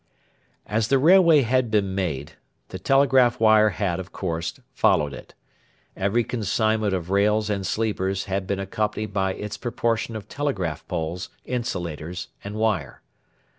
[0.65, 2.31] As the railway had been made,
[2.69, 5.35] the telegraph wire had, of course, followed it.
[5.95, 11.29] Every consignment of rails and sleepers had been accompanied by its proportion of telegraph poles,
[11.45, 13.03] insulators, and wire.